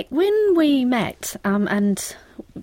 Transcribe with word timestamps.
Mick, 0.00 0.10
when 0.10 0.54
we 0.56 0.84
met 0.84 1.36
um, 1.44 1.68
and 1.68 2.16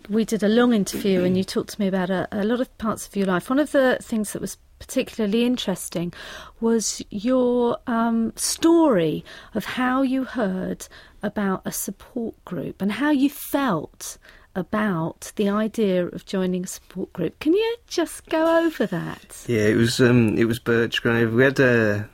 we 0.09 0.25
did 0.25 0.43
a 0.43 0.47
long 0.47 0.73
interview 0.73 1.23
and 1.23 1.37
you 1.37 1.43
talked 1.43 1.69
to 1.69 1.79
me 1.79 1.87
about 1.87 2.09
a, 2.09 2.27
a 2.31 2.43
lot 2.43 2.59
of 2.61 2.77
parts 2.77 3.07
of 3.07 3.15
your 3.15 3.27
life, 3.27 3.49
one 3.49 3.59
of 3.59 3.71
the 3.71 3.97
things 4.01 4.33
that 4.33 4.41
was 4.41 4.57
particularly 4.79 5.45
interesting 5.45 6.13
was 6.59 7.01
your 7.09 7.77
um, 7.87 8.33
story 8.35 9.23
of 9.53 9.65
how 9.65 10.01
you 10.01 10.23
heard 10.23 10.87
about 11.21 11.61
a 11.65 11.71
support 11.71 12.43
group 12.45 12.81
and 12.81 12.93
how 12.93 13.11
you 13.11 13.29
felt 13.29 14.17
about 14.55 15.31
the 15.35 15.49
idea 15.49 16.07
of 16.07 16.25
joining 16.25 16.63
a 16.63 16.67
support 16.67 17.13
group. 17.13 17.37
Can 17.39 17.53
you 17.53 17.77
just 17.87 18.25
go 18.27 18.65
over 18.65 18.87
that? 18.87 19.45
Yeah, 19.47 19.67
it 19.67 19.75
was 19.75 19.99
um, 19.99 20.37
it 20.37 20.45
was 20.45 20.59
Birchgrove. 20.59 21.33
We 21.33 21.43
had 21.43 21.59
a 21.59 22.09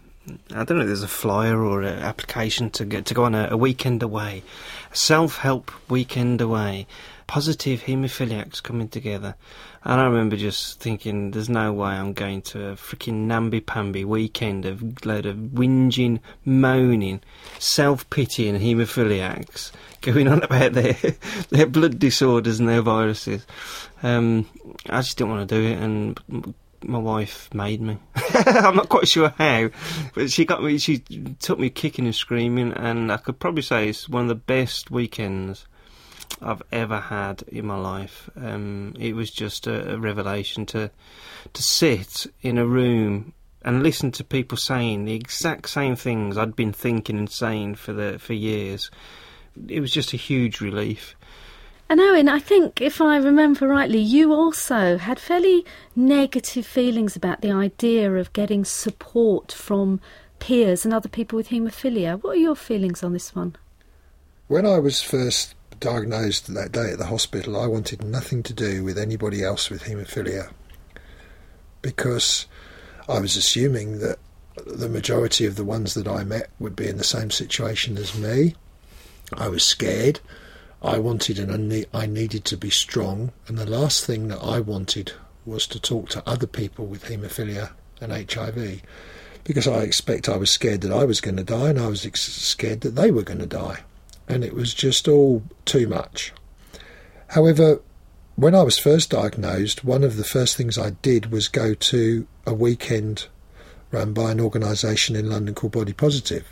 I 0.53 0.63
don't 0.63 0.77
know. 0.77 0.81
If 0.81 0.87
there's 0.87 1.03
a 1.03 1.07
flyer 1.07 1.61
or 1.61 1.81
an 1.81 1.99
application 1.99 2.69
to 2.71 2.85
get 2.85 3.05
to 3.07 3.13
go 3.13 3.25
on 3.25 3.35
a, 3.35 3.49
a 3.51 3.57
weekend 3.57 4.01
away, 4.01 4.43
a 4.91 4.95
self-help 4.95 5.71
weekend 5.89 6.39
away. 6.39 6.87
Positive 7.25 7.81
haemophiliacs 7.81 8.61
coming 8.61 8.89
together, 8.89 9.36
and 9.83 10.00
I 10.00 10.05
remember 10.05 10.36
just 10.36 10.79
thinking, 10.79 11.31
"There's 11.31 11.50
no 11.50 11.71
way 11.71 11.91
I'm 11.91 12.14
going 12.14 12.41
to 12.43 12.67
a 12.67 12.75
freaking 12.75 13.25
namby-pamby 13.28 14.04
weekend 14.04 14.65
of 14.65 15.05
load 15.05 15.25
of 15.25 15.37
whinging, 15.37 16.19
moaning, 16.45 17.21
self-pitying 17.59 18.59
haemophiliacs 18.59 19.71
going 20.01 20.28
on 20.28 20.43
about 20.43 20.73
their 20.73 20.97
their 21.50 21.65
blood 21.65 21.97
disorders 21.97 22.59
and 22.59 22.69
their 22.69 22.81
viruses." 22.81 23.45
Um, 24.03 24.45
I 24.89 25.01
just 25.01 25.17
didn't 25.17 25.31
want 25.31 25.50
to 25.50 25.55
do 25.55 25.65
it, 25.65 25.78
and 25.79 26.53
my 26.83 26.97
wife 26.97 27.54
made 27.54 27.82
me. 27.82 27.97
I'm 28.33 28.75
not 28.75 28.89
quite 28.89 29.07
sure 29.07 29.33
how, 29.37 29.69
but 30.14 30.32
she 30.32 30.46
got 30.46 30.64
me. 30.64 30.78
She 30.78 31.00
took 31.39 31.59
me 31.59 31.69
kicking 31.69 32.06
and 32.06 32.16
screaming, 32.16 32.73
and 32.73 33.11
I 33.11 33.17
could 33.17 33.39
probably 33.39 33.61
say 33.61 33.89
it's 33.89 34.09
one 34.09 34.23
of 34.23 34.30
the 34.30 34.36
best 34.36 34.92
weekends 34.92 35.66
I've 36.42 36.61
ever 36.72 37.00
had 37.00 37.44
in 37.47 37.66
my 37.66 37.78
life. 37.78 38.30
Um, 38.36 38.94
it 39.00 39.16
was 39.16 39.31
just 39.31 39.67
a, 39.67 39.94
a 39.94 39.98
revelation 39.98 40.66
to 40.67 40.92
to 41.54 41.64
sit 41.64 42.26
in 42.42 42.58
a 42.58 42.66
room 42.66 43.34
and 43.64 43.84
listen 43.84 44.11
to 44.11 44.23
people 44.23 44.58
saying 44.58 45.06
the 45.06 45.14
exact 45.14 45.70
same 45.70 45.95
things 45.95 46.38
I'd 46.38 46.56
been 46.56 46.73
thinking 46.73 47.17
and 47.17 47.30
saying 47.30 47.76
for 47.76 47.94
the 47.94 48.20
for 48.20 48.34
years. 48.34 48.92
It 49.67 49.80
was 49.80 49.92
just 49.92 50.14
a 50.14 50.17
huge 50.17 50.61
relief. 50.61 51.16
And 51.94 52.02
Owen, 52.02 52.27
I 52.27 52.39
think 52.39 52.81
if 52.81 52.99
I 53.02 53.17
remember 53.17 53.67
rightly, 53.67 53.99
you 53.99 54.33
also 54.33 54.97
had 54.97 55.19
fairly 55.19 55.63
negative 55.95 56.66
feelings 56.66 57.16
about 57.16 57.41
the 57.41 57.52
idea 57.52 58.11
of 58.16 58.33
getting 58.33 58.66
support 58.66 59.52
from 59.52 60.02
peers 60.39 60.86
and 60.86 60.91
other 60.91 61.08
people 61.08 61.38
with 61.38 61.49
haemophilia. 61.49 62.19
What 62.23 62.38
are 62.38 62.39
your 62.39 62.55
feelings 62.55 63.03
on 63.03 63.14
this 63.14 63.36
one? 63.36 63.58
When 64.47 64.66
I 64.66 64.80
was 64.80 65.03
first 65.03 65.53
diagnosed 65.80 66.52
that 66.55 66.71
day 66.71 66.94
at 66.94 66.97
the 66.97 67.05
hospital, 67.05 67.61
I 67.61 67.67
wanted 67.67 68.03
nothing 68.03 68.41
to 68.41 68.53
do 68.55 68.83
with 68.83 68.97
anybody 68.97 69.44
else 69.44 69.69
with 69.69 69.83
haemophilia 69.83 70.52
because 71.83 72.47
I 73.08 73.19
was 73.19 73.38
assuming 73.38 73.99
that 73.99 74.17
the 74.66 74.89
majority 74.89 75.45
of 75.45 75.58
the 75.58 75.64
ones 75.64 75.94
that 75.94 76.08
I 76.08 76.23
met 76.23 76.49
would 76.58 76.75
be 76.75 76.88
in 76.88 76.97
the 76.97 77.03
same 77.03 77.30
situation 77.30 77.99
as 77.99 78.17
me. 78.17 78.55
I 79.33 79.47
was 79.47 79.64
scared. 79.64 80.21
I 80.84 81.00
wanted 81.00 81.39
and 81.39 81.86
I 81.94 82.06
needed 82.06 82.44
to 82.45 82.58
be 82.58 82.70
strong, 82.70 83.31
and 83.48 83.58
the 83.58 83.66
last 83.66 84.06
thing 84.06 84.28
that 84.28 84.44
I 84.44 84.59
wanted 84.59 85.14
was 85.45 85.66
to 85.67 85.80
talk 85.80 86.09
to 86.09 86.28
other 86.28 86.48
people 86.48 86.86
with 86.86 87.06
haemophilia 87.06 87.72
and 88.02 88.12
HIV 88.12 88.81
because 89.44 89.67
I 89.67 89.81
expect 89.81 90.30
I 90.30 90.38
was 90.38 90.52
scared 90.52 90.81
that 90.81 90.92
I 90.92 91.04
was 91.04 91.22
going 91.22 91.38
to 91.38 91.44
die 91.44 91.70
and 91.70 91.80
I 91.80 91.88
was 91.88 92.02
scared 92.02 92.81
that 92.81 92.95
they 92.95 93.11
were 93.11 93.23
going 93.23 93.39
to 93.39 93.45
die. 93.45 93.80
And 94.28 94.44
it 94.44 94.54
was 94.54 94.73
just 94.73 95.08
all 95.08 95.44
too 95.66 95.88
much. 95.88 96.31
However, 97.28 97.81
when 98.36 98.56
I 98.56 98.64
was 98.64 98.78
first 98.78 99.09
diagnosed, 99.09 99.84
one 99.84 100.04
of 100.04 100.16
the 100.16 100.23
first 100.23 100.56
things 100.56 100.78
I 100.78 100.92
did 101.02 101.31
was 101.31 101.48
go 101.48 101.73
to 101.73 102.28
a 102.45 102.54
weekend 102.54 103.27
run 103.92 104.14
by 104.14 104.32
an 104.32 104.39
organisation 104.39 105.15
in 105.15 105.30
London 105.30 105.54
called 105.54 105.73
Body 105.73 105.94
Positive 105.94 106.45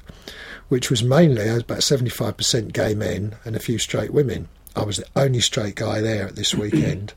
which 0.71 0.89
was 0.89 1.03
mainly 1.03 1.49
about 1.49 1.79
75% 1.79 2.71
gay 2.71 2.95
men 2.95 3.35
and 3.43 3.57
a 3.57 3.59
few 3.59 3.77
straight 3.77 4.13
women. 4.13 4.47
I 4.73 4.85
was 4.85 4.95
the 4.95 5.05
only 5.17 5.41
straight 5.41 5.75
guy 5.75 5.99
there 5.99 6.27
at 6.27 6.37
this 6.37 6.55
weekend. 6.63 7.13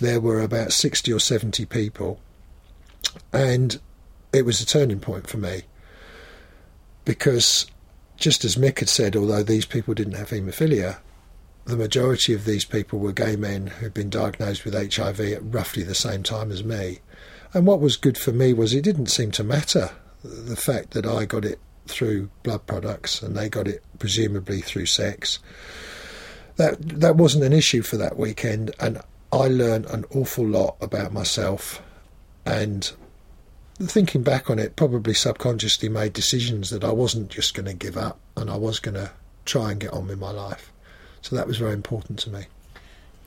there 0.00 0.18
were 0.18 0.40
about 0.40 0.72
60 0.72 1.12
or 1.12 1.20
70 1.20 1.64
people, 1.66 2.18
and 3.32 3.78
it 4.32 4.44
was 4.44 4.60
a 4.60 4.66
turning 4.66 4.98
point 4.98 5.28
for 5.28 5.36
me 5.36 5.62
because, 7.04 7.66
just 8.16 8.44
as 8.44 8.56
Mick 8.56 8.80
had 8.80 8.88
said, 8.88 9.14
although 9.14 9.44
these 9.44 9.64
people 9.64 9.94
didn't 9.94 10.16
have 10.16 10.30
haemophilia, 10.30 10.98
the 11.66 11.76
majority 11.76 12.34
of 12.34 12.46
these 12.46 12.64
people 12.64 12.98
were 12.98 13.12
gay 13.12 13.36
men 13.36 13.68
who'd 13.68 13.94
been 13.94 14.10
diagnosed 14.10 14.64
with 14.64 14.74
HIV 14.74 15.20
at 15.20 15.54
roughly 15.54 15.84
the 15.84 15.94
same 15.94 16.24
time 16.24 16.50
as 16.50 16.64
me. 16.64 16.98
And 17.54 17.64
what 17.64 17.80
was 17.80 17.96
good 17.96 18.18
for 18.18 18.32
me 18.32 18.52
was 18.52 18.74
it 18.74 18.82
didn't 18.82 19.06
seem 19.06 19.30
to 19.30 19.44
matter 19.44 19.90
the 20.24 20.56
fact 20.56 20.90
that 20.94 21.06
I 21.06 21.24
got 21.24 21.44
it 21.44 21.60
through 21.88 22.30
blood 22.42 22.66
products 22.66 23.22
and 23.22 23.36
they 23.36 23.48
got 23.48 23.66
it 23.66 23.82
presumably 23.98 24.60
through 24.60 24.86
sex. 24.86 25.38
That 26.56 26.76
that 27.00 27.16
wasn't 27.16 27.44
an 27.44 27.52
issue 27.52 27.82
for 27.82 27.96
that 27.98 28.16
weekend, 28.16 28.74
and 28.80 29.00
I 29.32 29.46
learned 29.46 29.86
an 29.86 30.04
awful 30.10 30.46
lot 30.46 30.76
about 30.80 31.12
myself. 31.12 31.80
And 32.44 32.90
thinking 33.80 34.22
back 34.22 34.50
on 34.50 34.58
it, 34.58 34.74
probably 34.74 35.14
subconsciously 35.14 35.88
made 35.88 36.12
decisions 36.12 36.70
that 36.70 36.82
I 36.82 36.90
wasn't 36.90 37.30
just 37.30 37.54
going 37.54 37.66
to 37.66 37.74
give 37.74 37.96
up, 37.96 38.18
and 38.36 38.50
I 38.50 38.56
was 38.56 38.80
going 38.80 38.96
to 38.96 39.12
try 39.44 39.70
and 39.70 39.80
get 39.80 39.92
on 39.92 40.08
with 40.08 40.18
my 40.18 40.30
life. 40.30 40.72
So 41.22 41.36
that 41.36 41.46
was 41.46 41.58
very 41.58 41.74
important 41.74 42.18
to 42.20 42.30
me. 42.30 42.46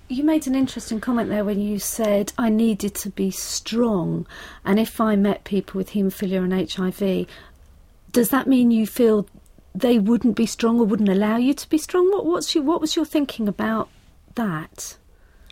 You 0.08 0.26
made 0.26 0.46
an 0.46 0.56
interesting 0.56 1.00
comment 1.00 1.30
there 1.30 1.46
when 1.46 1.62
you 1.62 1.80
said 1.80 2.34
I 2.38 2.50
needed 2.50 2.96
to 2.96 3.10
be 3.10 3.32
strong, 3.32 4.28
and 4.66 4.78
if 4.78 5.00
I 5.00 5.16
met 5.16 5.46
people 5.46 5.78
with 5.78 5.92
haemophilia 5.92 6.44
and 6.44 6.70
HIV, 6.70 7.28
does 8.12 8.30
that 8.30 8.48
mean 8.48 8.72
you 8.72 8.88
feel 8.88 9.28
they 9.74 10.00
wouldn't 10.00 10.36
be 10.36 10.46
strong 10.46 10.80
or 10.80 10.86
wouldn't 10.86 11.10
allow 11.10 11.38
you 11.38 11.54
to 11.54 11.70
be 11.70 11.78
strong? 11.78 12.12
What, 12.12 12.26
what's 12.26 12.54
your, 12.54 12.64
what 12.64 12.82
was 12.82 12.96
your 12.96 13.06
thinking 13.06 13.48
about 13.48 13.90
that? 14.36 14.98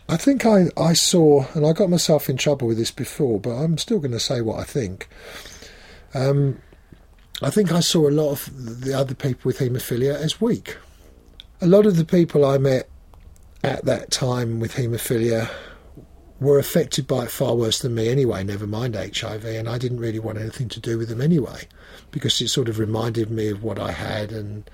I 0.08 0.16
think 0.16 0.44
I, 0.44 0.66
I 0.76 0.92
saw, 0.92 1.46
and 1.54 1.64
I 1.64 1.72
got 1.72 1.88
myself 1.88 2.28
in 2.28 2.36
trouble 2.36 2.66
with 2.66 2.78
this 2.78 2.90
before, 2.90 3.38
but 3.38 3.50
I'm 3.50 3.78
still 3.78 3.98
going 3.98 4.10
to 4.12 4.20
say 4.20 4.40
what 4.40 4.58
I 4.58 4.64
think. 4.64 5.08
Um, 6.14 6.58
I 7.42 7.50
think 7.50 7.72
I 7.72 7.80
saw 7.80 8.08
a 8.08 8.10
lot 8.10 8.32
of 8.32 8.80
the 8.82 8.92
other 8.92 9.14
people 9.14 9.42
with 9.44 9.58
haemophilia 9.58 10.14
as 10.14 10.40
weak. 10.40 10.76
A 11.60 11.66
lot 11.66 11.86
of 11.86 11.96
the 11.96 12.04
people 12.04 12.44
I 12.44 12.58
met 12.58 12.88
at 13.62 13.84
that 13.84 14.10
time 14.10 14.60
with 14.60 14.74
haemophilia 14.74 15.48
were 16.40 16.58
affected 16.58 17.06
by 17.06 17.24
it 17.24 17.30
far 17.30 17.54
worse 17.54 17.80
than 17.80 17.94
me 17.94 18.08
anyway, 18.08 18.42
never 18.42 18.66
mind 18.66 18.96
HIV, 18.96 19.44
and 19.44 19.68
I 19.68 19.76
didn't 19.76 20.00
really 20.00 20.18
want 20.18 20.38
anything 20.38 20.68
to 20.70 20.80
do 20.80 20.96
with 20.96 21.08
them 21.08 21.20
anyway 21.20 21.68
because 22.10 22.40
it 22.40 22.48
sort 22.48 22.68
of 22.68 22.78
reminded 22.78 23.30
me 23.30 23.48
of 23.48 23.62
what 23.62 23.78
I 23.78 23.92
had 23.92 24.32
and 24.32 24.68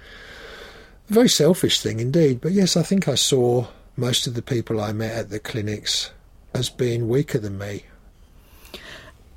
a 1.11 1.13
very 1.13 1.29
selfish 1.29 1.81
thing 1.81 1.99
indeed. 1.99 2.41
But 2.41 2.53
yes, 2.53 2.77
I 2.77 2.83
think 2.83 3.09
I 3.09 3.17
saw 3.17 3.67
most 3.97 4.27
of 4.27 4.35
the 4.35 4.43
people 4.43 4.81
I 4.81 4.93
met 4.93 5.17
at 5.17 5.31
the 5.31 5.41
clinics 5.41 6.13
as 6.55 6.71
being 6.71 7.09
weaker 7.09 7.39
than 7.39 7.59
me. 7.59 7.85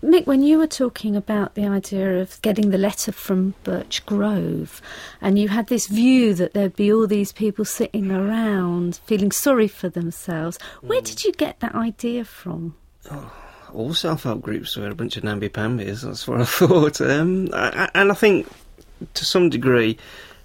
Mick, 0.02 0.26
when 0.26 0.42
you 0.42 0.58
were 0.58 0.68
talking 0.68 1.18
about 1.18 1.56
the 1.56 1.66
idea 1.66 2.22
of 2.22 2.42
getting 2.42 2.70
the 2.70 2.78
letter 2.78 3.12
from 3.12 3.54
Birch 3.66 4.06
Grove, 4.06 4.82
and 5.20 5.38
you 5.38 5.50
had 5.50 5.68
this 5.68 5.88
view 5.88 6.34
that 6.36 6.54
there'd 6.54 6.78
be 6.78 6.92
all 6.92 7.06
these 7.06 7.34
people 7.34 7.66
sitting 7.66 8.10
around 8.10 9.02
feeling 9.06 9.32
sorry 9.32 9.68
for 9.68 9.90
themselves, 9.90 10.58
where 10.82 11.02
mm. 11.02 11.06
did 11.06 11.26
you 11.26 11.34
get 11.34 11.60
that 11.60 11.76
idea 11.76 12.24
from? 12.24 12.76
Oh, 13.12 13.34
all 13.74 13.94
self-help 13.94 14.42
groups 14.42 14.78
were 14.78 14.88
a 14.88 14.96
bunch 14.96 15.18
of 15.18 15.26
namby-pambies. 15.26 16.04
That's 16.04 16.26
what 16.26 16.40
I 16.40 16.46
thought, 16.46 17.02
um, 17.02 17.50
I, 17.52 17.90
and 17.94 18.10
I 18.10 18.16
think 18.16 18.48
to 19.16 19.26
some 19.26 19.50
degree, 19.50 19.98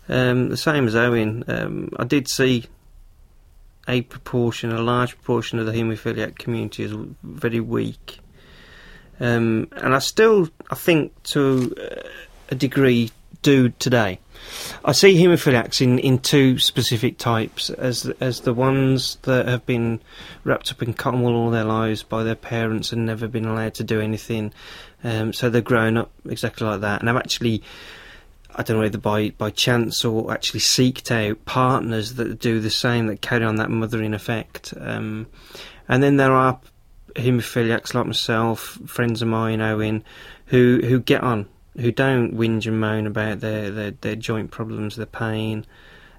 um, 0.09 0.49
the 0.49 0.57
same 0.57 0.89
as 0.89 0.97
Owen, 0.97 1.45
um, 1.47 1.91
I 1.97 2.05
did 2.05 2.27
see 2.27 2.65
a 3.87 4.03
proportion, 4.03 4.73
a 4.73 4.83
large 4.83 5.15
proportion 5.15 5.61
of 5.61 5.67
the 5.67 5.73
haemophiliac 5.73 6.39
community 6.39 6.83
as 6.83 6.93
very 7.23 7.61
weak, 7.61 8.19
um, 9.20 9.69
and 9.72 9.94
I 9.94 9.99
still, 9.99 10.49
I 10.70 10.75
think, 10.75 11.22
to 11.25 11.75
a 12.50 12.55
degree, 12.55 13.11
do 13.43 13.69
today. 13.78 14.19
I 14.84 14.93
see 14.93 15.14
haemophiliacs 15.16 15.81
in, 15.81 15.99
in 15.99 16.19
two 16.19 16.58
specific 16.58 17.19
types 17.19 17.70
as 17.70 18.11
as 18.20 18.40
the 18.40 18.52
ones 18.52 19.16
that 19.22 19.46
have 19.46 19.64
been 19.66 20.00
wrapped 20.44 20.70
up 20.70 20.82
in 20.82 20.93
cotton 20.94 21.22
wool 21.22 21.34
all 21.34 21.50
their 21.50 21.64
lives 21.64 22.02
by 22.02 22.22
their 22.22 22.34
parents 22.34 22.93
and 22.93 23.06
never 23.06 23.28
been 23.28 23.46
allowed 23.46 23.75
to 23.75 23.84
do 23.84 24.00
anything. 24.00 24.52
Um, 25.02 25.32
so 25.32 25.50
they're 25.50 25.61
growing 25.61 25.96
up 25.96 26.11
exactly 26.28 26.66
like 26.66 26.81
that. 26.81 27.00
And 27.00 27.11
I've 27.11 27.16
actually, 27.16 27.62
I 28.55 28.62
don't 28.62 28.78
know 28.78 28.82
whether 28.82 28.99
by, 28.99 29.31
by 29.31 29.50
chance 29.50 30.05
or 30.05 30.32
actually 30.32 30.61
seeked 30.61 31.11
out 31.11 31.44
partners 31.44 32.14
that 32.14 32.40
do 32.40 32.61
the 32.61 32.70
same, 32.70 33.06
that 33.08 33.20
carry 33.20 33.44
on 33.44 33.56
that 33.56 33.70
mothering 33.70 34.14
effect. 34.14 34.72
Um, 34.78 35.26
and 35.88 36.02
then 36.02 36.16
there 36.16 36.32
are 36.32 36.58
haemophiliacs 37.14 37.94
like 37.94 38.06
myself, 38.06 38.78
friends 38.87 39.22
of 39.22 39.28
mine, 39.28 39.61
Owen, 39.61 40.05
who, 40.46 40.81
who 40.84 41.00
get 41.00 41.22
on 41.22 41.49
who 41.76 41.90
don't 41.90 42.37
whinge 42.37 42.66
and 42.66 42.81
moan 42.81 43.06
about 43.06 43.40
their, 43.40 43.70
their, 43.70 43.90
their 43.90 44.16
joint 44.16 44.50
problems, 44.50 44.96
their 44.96 45.06
pain, 45.06 45.66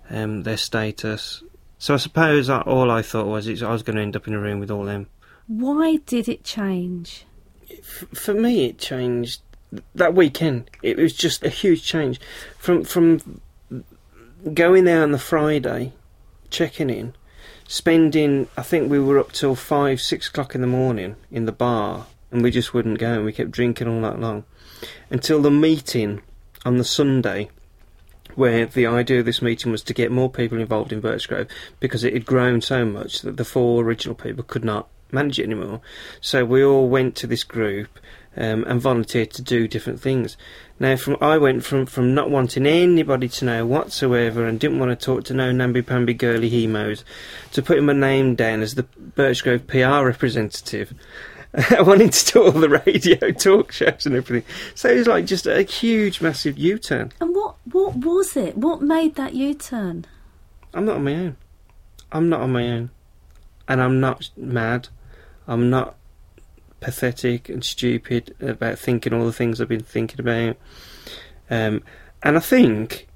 um, 0.10 0.44
their 0.44 0.58
status. 0.58 1.44
So 1.78 1.94
I 1.94 1.98
suppose 1.98 2.50
I, 2.50 2.62
all 2.62 2.92
I 2.92 3.02
thought 3.02 3.28
was 3.28 3.48
I 3.62 3.72
was 3.72 3.84
going 3.84 3.96
to 3.96 4.02
end 4.02 4.16
up 4.16 4.28
in 4.28 4.34
a 4.34 4.40
room 4.40 4.60
with 4.60 4.72
all 4.72 4.84
them. 4.84 5.08
Why 5.48 5.98
did 6.06 6.28
it 6.28 6.44
change? 6.44 7.26
F- 7.70 8.06
for 8.14 8.34
me, 8.34 8.66
it 8.66 8.78
changed 8.78 9.42
that 9.94 10.14
weekend. 10.14 10.70
It 10.82 10.98
was 10.98 11.14
just 11.14 11.44
a 11.44 11.50
huge 11.50 11.84
change 11.84 12.20
from 12.58 12.84
from 12.84 13.42
going 14.54 14.86
there 14.86 15.04
on 15.04 15.12
the 15.12 15.20
Friday, 15.20 15.94
checking 16.50 16.90
in, 16.90 17.14
spending. 17.68 18.48
I 18.58 18.62
think 18.62 18.90
we 18.90 19.00
were 19.00 19.20
up 19.20 19.32
till 19.32 19.56
five, 19.56 20.02
six 20.02 20.28
o'clock 20.28 20.56
in 20.56 20.62
the 20.62 20.68
morning 20.68 21.16
in 21.32 21.46
the 21.46 21.52
bar, 21.52 22.08
and 22.32 22.44
we 22.44 22.52
just 22.52 22.74
wouldn't 22.74 23.00
go, 23.00 23.14
and 23.14 23.26
we 23.26 23.34
kept 23.34 23.52
drinking 23.52 23.88
all 23.88 24.02
that 24.02 24.20
long 24.20 24.44
until 25.10 25.42
the 25.42 25.52
meeting 25.52 26.22
on 26.66 26.78
the 26.78 26.84
Sunday 26.84 27.50
where 28.36 28.66
the 28.66 28.86
idea 28.86 29.20
of 29.20 29.26
this 29.26 29.42
meeting 29.42 29.72
was 29.72 29.84
to 29.84 29.94
get 29.94 30.12
more 30.12 30.30
people 30.30 30.60
involved 30.60 30.92
in 30.92 31.02
Birchgrove 31.02 31.50
because 31.80 32.04
it 32.04 32.14
had 32.14 32.26
grown 32.26 32.60
so 32.62 32.86
much 32.86 33.22
that 33.22 33.38
the 33.38 33.46
four 33.46 33.84
original 33.84 34.16
people 34.16 34.44
could 34.44 34.66
not 34.66 34.90
manage 35.12 35.40
it 35.40 35.46
anymore. 35.46 35.82
So 36.20 36.44
we 36.44 36.64
all 36.64 36.90
went 36.90 37.16
to 37.18 37.28
this 37.28 37.44
group 37.44 38.00
um, 38.38 38.64
and 38.66 38.82
volunteered 38.82 39.32
to 39.32 39.42
do 39.42 39.68
different 39.68 40.00
things. 40.00 40.38
Now, 40.80 40.98
from 40.98 41.18
I 41.22 41.38
went 41.38 41.64
from, 41.64 41.86
from 41.86 42.14
not 42.14 42.30
wanting 42.30 42.66
anybody 42.66 43.30
to 43.30 43.46
know 43.46 43.66
whatsoever 43.66 44.46
and 44.46 44.60
didn't 44.60 44.80
want 44.80 44.98
to 44.98 45.06
talk 45.06 45.24
to 45.26 45.34
no 45.34 45.52
namby-pamby 45.52 46.14
girly 46.14 46.50
hemos 46.50 47.06
to 47.54 47.62
putting 47.62 47.86
my 47.86 47.94
name 47.94 48.36
down 48.36 48.62
as 48.62 48.76
the 48.76 48.84
Birchgrove 48.84 49.68
PR 49.68 50.06
representative. 50.06 50.94
wanting 51.80 52.10
to 52.10 52.34
do 52.34 52.44
all 52.44 52.52
the 52.52 52.82
radio 52.86 53.32
talk 53.40 53.72
shows 53.72 54.06
and 54.06 54.16
everything. 54.16 54.44
So 54.74 54.90
it 54.90 54.98
was 54.98 55.08
like 55.08 55.26
just 55.26 55.48
a 55.48 55.62
huge, 55.62 56.20
massive 56.20 56.58
U-turn. 56.58 57.14
And 57.22 57.34
what 57.34 57.56
what 57.72 57.96
was 57.96 58.36
it? 58.36 58.58
What 58.58 58.82
made 58.82 59.16
that 59.16 59.34
U-turn? 59.34 60.06
I'm 60.74 60.86
not 60.86 60.98
on 60.98 61.06
my 61.06 61.16
own. 61.16 61.38
I'm 62.12 62.30
not 62.30 62.42
on 62.42 62.52
my 62.52 62.68
own, 62.68 62.90
and 63.68 63.82
I'm 63.82 64.00
not 64.02 64.30
mad. 64.36 64.90
I'm 65.48 65.70
not 65.70 65.96
pathetic 66.86 67.50
and 67.50 67.66
stupid 67.66 68.36
about 68.40 68.78
thinking 68.78 69.12
all 69.12 69.26
the 69.26 69.34
things 69.34 69.60
I've 69.60 69.68
been 69.68 69.82
thinking 69.82 70.20
about. 70.20 70.56
Um, 71.50 71.82
and 72.22 72.38
I 72.38 72.40
think 72.40 73.08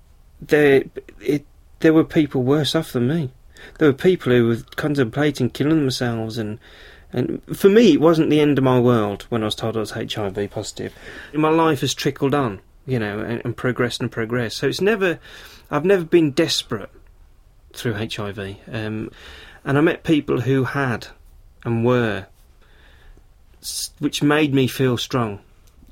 there 0.42 0.86
it, 1.22 1.46
there 1.82 1.94
were 1.94 2.04
people 2.04 2.42
worse 2.42 2.74
off 2.74 2.94
than 2.94 3.08
me. 3.08 3.30
There 3.78 3.88
were 3.88 3.94
people 3.94 4.34
who 4.34 4.48
were 4.48 4.58
contemplating 4.76 5.52
killing 5.52 5.82
themselves 5.82 6.40
and 6.40 6.60
and 7.14 7.44
for 7.56 7.70
me, 7.70 7.94
it 7.94 8.02
wasn't 8.02 8.32
the 8.32 8.40
end 8.40 8.58
of 8.58 8.64
my 8.64 8.80
world 8.80 9.28
when 9.30 9.44
I 9.44 9.46
was 9.46 9.56
told 9.56 9.78
I 9.78 9.82
was 9.82 9.92
HIV 9.92 10.50
positive. 10.50 10.94
My 11.34 11.50
life 11.50 11.82
has 11.82 11.94
trickled 11.94 12.36
on, 12.36 12.62
you 12.86 13.00
know, 13.00 13.20
and, 13.20 13.42
and 13.44 13.58
progressed 13.58 14.02
and 14.02 14.12
progressed. 14.12 14.58
So 14.58 14.68
it's 14.68 14.82
never, 14.82 15.20
I've 15.72 15.86
never 15.86 16.04
been 16.04 16.32
desperate 16.32 16.92
through 17.74 17.94
HIV. 17.94 18.58
Um, 18.72 19.12
and 19.66 19.78
I 19.78 19.82
met 19.82 20.04
people 20.04 20.42
who 20.42 20.66
had 20.66 21.08
and 21.66 21.84
were, 21.84 22.28
which 24.00 24.24
made 24.24 24.54
me 24.54 24.68
feel 24.68 24.98
strong. 24.98 25.40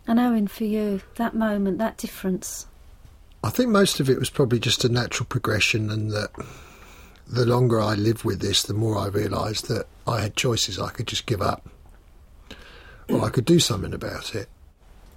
And 0.07 0.19
Owen, 0.19 0.47
for 0.47 0.63
you, 0.63 1.01
that 1.15 1.35
moment, 1.35 1.79
that 1.79 1.97
difference? 1.97 2.67
I 3.43 3.49
think 3.49 3.69
most 3.69 3.99
of 3.99 4.09
it 4.09 4.19
was 4.19 4.29
probably 4.29 4.59
just 4.59 4.85
a 4.85 4.89
natural 4.89 5.25
progression, 5.25 5.89
and 5.89 6.11
that 6.11 6.31
the 7.27 7.45
longer 7.45 7.79
I 7.81 7.93
lived 7.93 8.23
with 8.23 8.39
this, 8.39 8.63
the 8.63 8.73
more 8.73 8.97
I 8.97 9.07
realised 9.07 9.67
that 9.67 9.87
I 10.07 10.21
had 10.21 10.35
choices. 10.35 10.79
I 10.79 10.89
could 10.89 11.07
just 11.07 11.25
give 11.25 11.41
up, 11.41 11.67
or 13.09 13.23
I 13.25 13.29
could 13.29 13.45
do 13.45 13.59
something 13.59 13.93
about 13.93 14.33
it. 14.33 14.49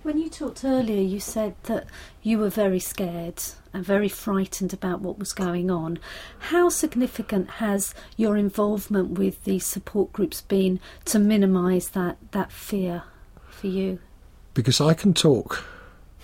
When 0.02 0.17
you 0.17 0.31
talked 0.31 0.64
earlier, 0.64 1.02
you 1.02 1.20
said 1.20 1.56
that 1.64 1.87
you 2.23 2.38
were 2.38 2.49
very 2.49 2.81
scared 2.81 3.43
and 3.75 3.85
very 3.85 4.08
frightened 4.08 4.73
about 4.73 5.02
what 5.02 5.19
was 5.19 5.35
going 5.35 5.70
on. 5.70 5.99
How 6.38 6.70
significant 6.70 7.50
has 7.50 7.94
your 8.17 8.38
involvement 8.38 9.19
with 9.19 9.44
these 9.44 9.67
support 9.67 10.11
groups 10.12 10.41
been 10.41 10.81
to 11.05 11.19
minimise 11.19 11.91
that, 11.91 12.17
that 12.31 12.50
fear 12.50 13.02
for 13.50 13.67
you? 13.67 13.99
Because 14.55 14.81
I 14.81 14.94
can 14.94 15.12
talk 15.12 15.64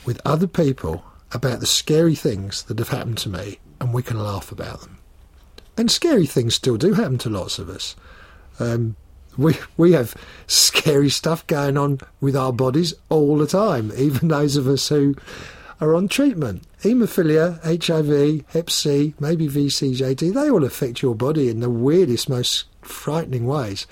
with 0.06 0.22
other 0.24 0.46
people 0.46 1.04
about 1.32 1.60
the 1.60 1.66
scary 1.66 2.14
things 2.14 2.62
that 2.64 2.78
have 2.78 2.88
happened 2.88 3.18
to 3.18 3.28
me 3.28 3.58
and 3.78 3.92
we 3.92 4.02
can 4.02 4.18
laugh 4.18 4.50
about 4.50 4.80
them. 4.80 4.98
And 5.76 5.90
scary 5.90 6.24
things 6.24 6.54
still 6.54 6.78
do 6.78 6.94
happen 6.94 7.18
to 7.18 7.28
lots 7.28 7.58
of 7.58 7.68
us. 7.68 7.94
Um, 8.58 8.96
we 9.36 9.56
we 9.76 9.92
have 9.92 10.14
scary 10.46 11.10
stuff 11.10 11.46
going 11.46 11.76
on 11.76 12.00
with 12.20 12.36
our 12.36 12.52
bodies 12.52 12.94
all 13.08 13.38
the 13.38 13.46
time, 13.46 13.92
even 13.96 14.28
those 14.28 14.56
of 14.56 14.66
us 14.66 14.88
who 14.88 15.14
are 15.80 15.94
on 15.94 16.08
treatment. 16.08 16.62
Haemophilia, 16.82 17.60
HIV, 17.62 18.44
Hep 18.48 18.70
C, 18.70 19.14
maybe 19.18 19.48
VCJD, 19.48 20.32
they 20.32 20.50
all 20.50 20.64
affect 20.64 21.02
your 21.02 21.14
body 21.14 21.48
in 21.48 21.60
the 21.60 21.70
weirdest, 21.70 22.28
most 22.28 22.64
frightening 22.82 23.46
ways. 23.46 23.86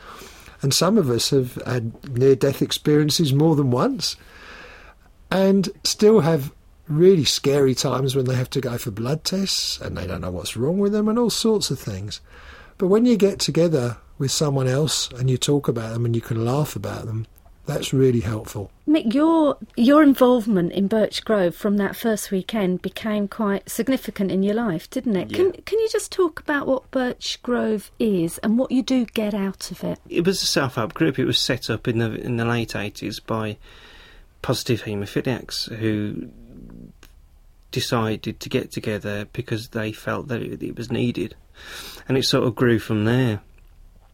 And 0.63 0.73
some 0.73 0.97
of 0.97 1.11
us 1.11 1.31
have 1.31 1.57
had 1.67 2.17
near 2.17 2.37
death 2.37 2.63
experiences 2.63 3.35
more 3.35 3.55
than 3.55 3.71
once 3.71 4.17
and 5.31 5.69
still 5.83 6.21
have 6.21 6.53
really 6.89 7.25
scary 7.25 7.75
times 7.75 8.15
when 8.15 8.27
they 8.27 8.35
have 8.35 8.51
to 8.51 8.61
go 8.61 8.79
for 8.79 8.91
blood 8.91 9.25
tests 9.25 9.81
and 9.81 9.97
they 9.97 10.07
don't 10.07 10.21
know 10.21 10.31
what's 10.31 10.57
wrong 10.57 10.79
with 10.79 10.93
them 10.93 11.09
and 11.09 11.19
all 11.19 11.31
sorts 11.31 11.71
of 11.71 11.79
things. 11.79 12.21
But 12.79 12.89
when 12.89 13.07
you 13.07 13.17
get 13.17 13.39
together 13.39 13.99
with 14.19 14.31
someone 14.31 14.69
else 14.69 15.11
and 15.13 15.31
you 15.31 15.37
talk 15.37 15.69
about 15.69 15.93
them 15.93 16.05
and 16.05 16.15
you 16.15 16.21
can 16.21 16.45
laugh 16.45 16.77
about 16.77 17.07
them, 17.07 17.27
that's 17.67 17.95
really 17.95 18.21
helpful. 18.21 18.71
Mick, 18.87 19.15
your 19.15 19.57
your 19.75 20.03
involvement 20.03 20.73
in 20.73 20.87
Birch 20.87 21.25
Grove 21.25 21.55
from 21.55 21.79
that 21.79 21.97
first 21.97 22.31
weekend 22.31 22.83
became 22.83 23.27
quite 23.27 23.71
significant 23.71 24.31
in 24.31 24.43
your 24.43 24.55
life, 24.55 24.91
didn't 24.91 25.17
it? 25.17 25.31
Yeah. 25.31 25.37
Can 25.37 25.53
can 25.63 25.79
you 25.79 25.89
just 25.89 26.13
talk 26.13 26.41
about 26.41 26.67
what 26.67 26.91
Birch 26.91 27.43
Grove 27.43 27.91
is 27.99 28.37
and 28.39 28.59
what 28.59 28.71
you 28.71 28.83
do 28.83 29.07
get 29.07 29.33
out 29.33 29.71
of 29.71 29.83
it? 29.83 29.99
It 30.11 30.27
was 30.27 30.43
a 30.43 30.47
self-help 30.47 30.93
group. 30.93 31.19
It 31.19 31.25
was 31.25 31.39
set 31.39 31.71
up 31.71 31.89
in 31.89 31.99
the 31.99 32.13
in 32.15 32.37
the 32.37 32.45
late 32.45 32.77
eighties 32.77 33.19
by 33.19 33.57
positive 34.43 34.83
haemophiliacs 34.83 35.75
who 35.77 36.29
decided 37.71 38.41
to 38.41 38.49
get 38.51 38.71
together 38.71 39.25
because 39.33 39.69
they 39.69 39.91
felt 39.91 40.29
that 40.29 40.43
it, 40.43 40.63
it 40.63 40.77
was 40.77 40.93
needed, 40.93 41.35
and 42.09 42.17
it 42.17 42.25
sort 42.25 42.47
of 42.47 42.55
grew 42.55 42.79
from 42.79 43.05
there. 43.05 43.41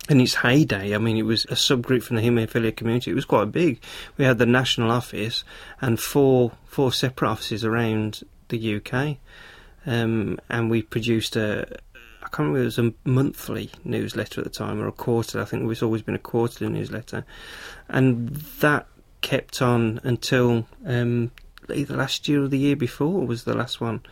In 0.08 0.20
its 0.20 0.34
heyday, 0.34 0.94
I 0.94 0.98
mean, 0.98 1.16
it 1.16 1.22
was 1.22 1.44
a 1.44 1.54
subgroup 1.54 2.02
from 2.02 2.16
the 2.16 2.22
haemophilia 2.22 2.74
community. 2.74 3.12
It 3.12 3.14
was 3.14 3.24
quite 3.24 3.52
big. 3.52 3.80
We 4.16 4.24
had 4.24 4.38
the 4.38 4.46
national 4.46 4.90
office 4.90 5.44
and 5.80 6.00
four 6.00 6.52
four 6.64 6.92
separate 6.92 7.28
offices 7.28 7.64
around 7.64 8.22
the 8.48 8.76
UK, 8.76 9.18
um, 9.86 10.38
and 10.48 10.70
we 10.70 10.82
produced 10.82 11.36
a. 11.36 11.78
I 11.94 12.28
can't 12.28 12.48
remember. 12.48 12.62
It 12.62 12.64
was 12.64 12.78
a 12.78 12.92
monthly 13.04 13.70
newsletter 13.84 14.40
at 14.40 14.44
the 14.44 14.50
time, 14.50 14.80
or 14.80 14.88
a 14.88 14.92
quarterly. 14.92 15.42
I 15.42 15.46
think 15.46 15.62
it 15.62 15.66
was 15.66 15.82
always 15.82 16.02
been 16.02 16.16
a 16.16 16.18
quarterly 16.18 16.70
newsletter, 16.70 17.24
and 17.88 18.30
that 18.60 18.88
kept 19.20 19.62
on 19.62 20.00
until 20.02 20.66
um, 20.86 21.30
either 21.72 21.96
last 21.96 22.28
year 22.28 22.42
or 22.42 22.48
the 22.48 22.58
year 22.58 22.76
before 22.76 23.26
was 23.26 23.44
the 23.44 23.54
last 23.54 23.80
one. 23.80 24.02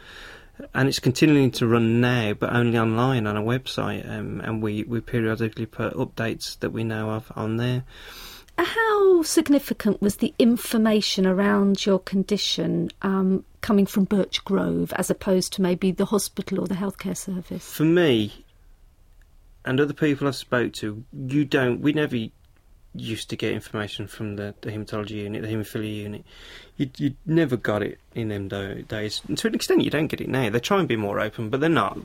And 0.75 0.88
it's 0.88 0.99
continuing 0.99 1.50
to 1.53 1.67
run 1.67 2.00
now, 2.00 2.35
but 2.35 2.53
only 2.53 2.79
online 2.79 3.27
on 3.27 3.37
a 3.37 3.43
website. 3.43 4.09
Um, 4.09 4.41
and 4.41 4.62
we, 4.62 4.85
we 4.85 5.00
periodically 5.00 5.67
put 5.67 5.95
updates 5.95 6.59
that 6.61 6.71
we 6.71 6.85
know 6.85 7.11
of 7.11 7.31
on 7.37 7.57
there. 7.57 7.85
How 8.59 9.23
significant 9.23 10.03
was 10.03 10.17
the 10.17 10.35
information 10.38 11.27
around 11.27 11.87
your 11.87 12.00
condition 12.00 12.91
um, 13.03 13.45
coming 13.61 13.87
from 13.87 14.05
Birch 14.05 14.45
Grove 14.45 14.93
as 14.97 15.11
opposed 15.11 15.53
to 15.55 15.62
maybe 15.62 15.93
the 15.93 16.07
hospital 16.07 16.61
or 16.61 16.67
the 16.67 16.75
healthcare 16.75 17.17
service? 17.17 17.73
For 17.73 17.85
me, 17.85 18.45
and 19.65 19.81
other 19.81 19.93
people 19.93 20.27
I've 20.27 20.35
spoke 20.35 20.73
to, 20.75 21.05
you 21.12 21.45
don't. 21.45 21.81
We 21.81 21.93
never 21.93 22.17
used 22.95 23.30
to 23.30 23.37
get 23.37 23.52
information 23.52 24.07
from 24.07 24.37
the, 24.37 24.54
the 24.61 24.71
haematology 24.71 25.23
unit, 25.23 25.42
the 25.42 25.49
haemophilia 25.49 25.97
unit. 25.97 26.25
You 26.76 26.90
you 26.97 27.14
never 27.26 27.57
got 27.57 27.83
it 27.83 27.99
in 28.14 28.28
them 28.28 28.49
days. 28.49 29.23
And 29.28 29.37
to 29.38 29.49
an 29.49 29.54
extent, 29.54 29.83
you 29.83 29.90
don't 29.90 30.07
get 30.07 30.21
it 30.21 30.28
now. 30.28 30.50
They 30.50 30.61
try 30.61 30.78
and 30.78 30.88
be 30.88 30.97
more 30.97 31.21
open, 31.21 31.50
but 31.50 31.61
they're 31.61 31.68
not. 31.68 31.99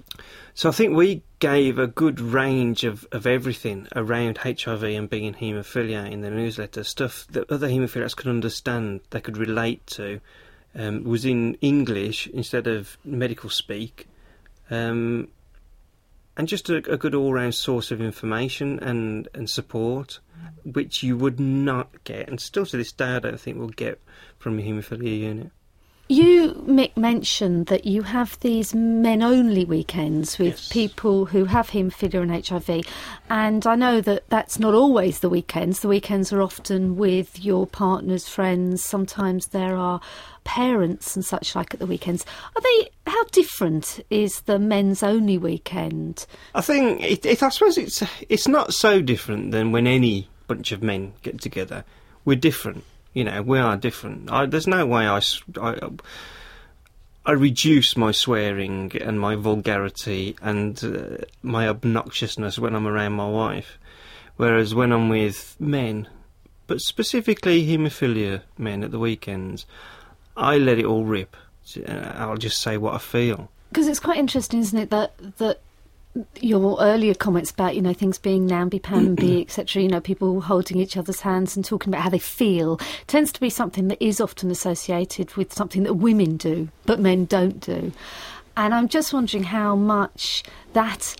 So 0.54 0.70
I 0.70 0.72
think 0.72 0.96
we 0.96 1.24
gave 1.40 1.78
a 1.80 1.88
good 1.88 2.20
range 2.20 2.84
of, 2.84 3.08
of 3.12 3.26
everything 3.26 3.88
around 3.96 4.40
HIV 4.40 4.84
and 4.84 5.10
being 5.10 5.34
haemophilia 5.34 6.10
in 6.12 6.22
the 6.22 6.30
newsletter. 6.30 6.84
Stuff 6.84 7.28
that 7.32 7.50
other 7.52 7.68
haemophiliacs 7.68 8.16
could 8.16 8.28
understand, 8.28 9.02
they 9.12 9.22
could 9.22 9.38
relate 9.38 9.86
to, 9.88 10.20
um, 10.76 11.04
was 11.04 11.26
in 11.26 11.56
English 11.56 12.28
instead 12.28 12.68
of 12.68 12.98
medical 13.04 13.50
speak. 13.50 14.08
Um, 14.70 15.30
and 16.36 16.48
just 16.48 16.70
a, 16.70 16.78
a 16.92 16.98
good 16.98 17.16
all-round 17.16 17.56
source 17.56 17.92
of 17.92 18.02
information 18.02 18.80
and, 18.80 19.28
and 19.34 19.50
support, 19.50 20.20
which 20.64 21.04
you 21.04 21.18
would 21.18 21.40
not 21.40 22.04
get, 22.04 22.28
and 22.28 22.40
still 22.40 22.66
to 22.66 22.78
this 22.78 22.92
day 22.92 23.16
I 23.16 23.20
don't 23.20 23.40
think 23.40 23.58
we'll 23.58 23.68
get 23.70 24.02
from 24.40 24.58
a 24.60 24.62
haemophilia 24.62 25.20
unit. 25.20 25.52
You, 26.10 26.52
Mick, 26.68 26.98
mentioned 26.98 27.68
that 27.68 27.86
you 27.86 28.04
have 28.04 28.38
these 28.42 28.76
men 28.76 29.24
only 29.24 29.64
weekends 29.64 30.38
with 30.38 30.56
Yes. 30.56 30.70
people 30.70 31.26
who 31.26 31.46
have 31.46 31.70
haemophilia 31.70 32.22
and 32.22 32.46
HIV. 32.46 32.86
And 33.30 33.66
I 33.66 33.76
know 33.76 34.02
that 34.02 34.30
that's 34.30 34.60
not 34.60 34.74
always 34.74 35.22
the 35.22 35.30
weekends. 35.30 35.80
The 35.80 35.88
weekends 35.88 36.34
are 36.34 36.42
often 36.42 36.98
with 36.98 37.44
your 37.44 37.66
partner's 37.66 38.28
friends. 38.28 38.84
Sometimes 38.84 39.48
there 39.48 39.78
are 39.78 40.02
parents 40.44 41.16
and 41.16 41.24
such 41.24 41.56
like 41.56 41.74
at 41.74 41.80
the 41.80 41.88
weekends. 41.88 42.26
Are 42.56 42.62
they, 42.62 42.90
how 43.08 43.24
different 43.32 44.02
is 44.10 44.42
the 44.42 44.60
men's 44.60 45.04
only 45.04 45.38
weekend? 45.38 46.26
I 46.54 46.60
think 46.62 47.02
it, 47.02 47.26
it. 47.26 47.42
I 47.42 47.48
suppose 47.50 47.78
it's 47.78 48.04
it's 48.28 48.48
not 48.48 48.74
so 48.74 49.02
different 49.02 49.52
than 49.52 49.72
when 49.72 49.88
any 49.88 50.28
bunch 50.48 50.74
of 50.74 50.84
men 50.84 51.14
get 51.22 51.40
together. 51.40 51.86
We're 52.26 52.36
different, 52.36 52.84
you 53.14 53.24
know. 53.24 53.42
We 53.42 53.60
are 53.60 53.78
different. 53.78 54.32
I, 54.32 54.46
there's 54.46 54.68
no 54.68 54.86
way 54.86 55.08
I 55.08 55.22
I 57.26 57.32
reduce 57.32 57.96
my 57.96 58.12
swearing 58.12 58.92
and 59.00 59.20
my 59.20 59.36
vulgarity 59.36 60.36
and 60.42 60.84
uh, 60.84 61.24
my 61.42 61.68
obnoxiousness 61.68 62.60
when 62.60 62.76
I'm 62.76 62.86
around 62.86 63.14
my 63.14 63.30
wife, 63.30 63.78
whereas 64.36 64.76
when 64.76 64.92
I'm 64.92 65.08
with 65.08 65.56
men, 65.58 66.10
but 66.68 66.82
specifically 66.82 67.66
haemophilia 67.66 68.42
men 68.58 68.84
at 68.84 68.92
the 68.92 69.00
weekends, 69.00 69.66
I 70.36 70.58
let 70.58 70.80
it 70.80 70.86
all 70.86 71.06
rip. 71.06 71.38
Uh, 71.78 72.12
I'll 72.16 72.36
just 72.36 72.60
say 72.60 72.76
what 72.76 72.94
I 72.94 72.98
feel. 72.98 73.50
Because 73.70 73.88
it's 73.88 74.02
quite 74.02 74.18
interesting, 74.18 74.60
isn't 74.60 74.78
it, 74.78 74.90
that 74.90 75.14
that 75.38 75.62
your 76.40 76.80
earlier 76.80 77.14
comments 77.14 77.52
about 77.52 77.76
you 77.76 77.82
know 77.82 77.94
things 77.94 78.18
being 78.18 78.46
namby 78.46 78.80
pamby, 78.80 79.42
etc. 79.42 79.82
You 79.82 79.90
know, 79.90 80.02
people 80.02 80.42
holding 80.42 80.78
each 80.78 80.98
other's 80.98 81.22
hands 81.22 81.56
and 81.56 81.66
talking 81.66 81.92
about 81.94 82.04
how 82.04 82.10
they 82.10 82.20
feel 82.20 82.80
tends 83.08 83.32
to 83.32 83.40
be 83.40 83.50
something 83.50 83.88
that 83.88 84.04
is 84.04 84.22
often 84.22 84.52
associated 84.52 85.36
with 85.36 85.54
something 85.54 85.84
that 85.84 85.96
women 85.96 86.38
do, 86.38 86.70
but 86.86 87.00
men 87.00 87.26
don't 87.26 87.60
do. 87.60 87.92
And 88.56 88.74
I'm 88.74 88.88
just 88.88 89.14
wondering 89.14 89.46
how 89.46 89.76
much 89.76 90.44
that 90.74 91.16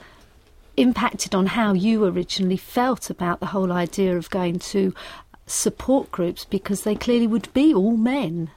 impacted 0.78 1.36
on 1.36 1.48
how 1.48 1.74
you 1.74 2.06
originally 2.06 2.58
felt 2.58 3.10
about 3.10 3.40
the 3.40 3.48
whole 3.48 3.72
idea 3.72 4.18
of 4.18 4.30
going 4.30 4.60
to 4.60 4.94
support 5.46 6.12
groups 6.12 6.46
because 6.46 6.84
they 6.84 6.96
clearly 6.96 7.28
would 7.28 7.52
be 7.54 7.74
all 7.74 7.98
men. 7.98 8.50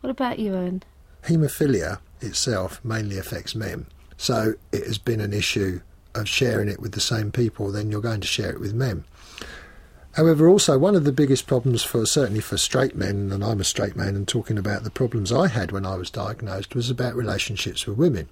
What 0.00 0.10
about 0.10 0.38
you, 0.38 0.54
Owen? 0.54 0.82
Haemophilia 1.24 2.00
itself 2.20 2.84
mainly 2.84 3.18
affects 3.18 3.54
men, 3.54 3.86
so 4.16 4.54
it 4.72 4.86
has 4.86 4.98
been 4.98 5.20
an 5.20 5.32
issue 5.32 5.80
of 6.14 6.28
sharing 6.28 6.68
it 6.68 6.80
with 6.80 6.92
the 6.92 7.00
same 7.00 7.32
people, 7.32 7.70
then 7.72 7.90
you're 7.90 8.00
going 8.00 8.20
to 8.20 8.26
share 8.26 8.50
it 8.50 8.60
with 8.60 8.72
men. 8.72 9.04
However, 10.12 10.48
also 10.48 10.78
one 10.78 10.94
of 10.94 11.02
the 11.02 11.12
biggest 11.12 11.48
problems 11.48 11.82
for 11.82 12.06
certainly 12.06 12.40
for 12.40 12.56
straight 12.56 12.94
men, 12.94 13.32
and 13.32 13.42
I'm 13.44 13.60
a 13.60 13.64
straight 13.64 13.96
man, 13.96 14.14
and 14.14 14.28
talking 14.28 14.58
about 14.58 14.84
the 14.84 14.90
problems 14.90 15.32
I 15.32 15.48
had 15.48 15.72
when 15.72 15.84
I 15.84 15.96
was 15.96 16.08
diagnosed 16.08 16.76
was 16.76 16.88
about 16.88 17.16
relationships 17.16 17.84
with 17.84 17.98
women. 17.98 18.28